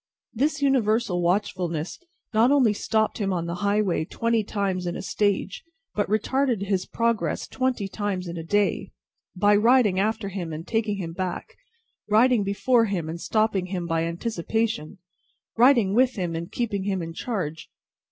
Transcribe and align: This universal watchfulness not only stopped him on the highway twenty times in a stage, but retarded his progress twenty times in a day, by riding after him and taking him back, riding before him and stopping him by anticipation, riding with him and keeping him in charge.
This 0.33 0.63
universal 0.63 1.21
watchfulness 1.21 1.99
not 2.33 2.49
only 2.51 2.73
stopped 2.73 3.19
him 3.19 3.31
on 3.31 3.45
the 3.45 3.53
highway 3.61 4.03
twenty 4.03 4.43
times 4.43 4.87
in 4.87 4.95
a 4.95 5.01
stage, 5.03 5.63
but 5.93 6.09
retarded 6.09 6.63
his 6.63 6.87
progress 6.87 7.45
twenty 7.47 7.87
times 7.87 8.27
in 8.27 8.35
a 8.35 8.41
day, 8.43 8.93
by 9.35 9.55
riding 9.55 9.99
after 9.99 10.29
him 10.29 10.51
and 10.53 10.65
taking 10.67 10.97
him 10.97 11.13
back, 11.13 11.55
riding 12.09 12.43
before 12.43 12.85
him 12.85 13.09
and 13.09 13.21
stopping 13.21 13.67
him 13.67 13.85
by 13.85 14.03
anticipation, 14.05 14.97
riding 15.55 15.93
with 15.93 16.15
him 16.15 16.35
and 16.35 16.51
keeping 16.51 16.85
him 16.85 17.03
in 17.03 17.13
charge. 17.13 17.69